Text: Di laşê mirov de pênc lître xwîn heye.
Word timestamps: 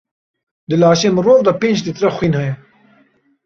Di 0.67 0.75
laşê 0.81 1.09
mirov 1.15 1.39
de 1.45 1.53
pênc 1.61 1.79
lître 1.85 2.09
xwîn 2.15 2.33
heye. 2.39 2.53